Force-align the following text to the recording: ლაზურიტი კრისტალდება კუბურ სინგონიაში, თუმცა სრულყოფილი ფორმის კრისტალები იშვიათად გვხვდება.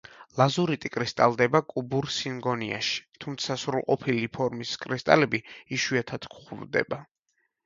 ლაზურიტი 0.39 0.89
კრისტალდება 0.93 1.59
კუბურ 1.73 2.07
სინგონიაში, 2.15 3.03
თუმცა 3.27 3.59
სრულყოფილი 3.65 4.31
ფორმის 4.39 4.73
კრისტალები 4.87 5.43
იშვიათად 5.79 6.27
გვხვდება. 6.35 7.01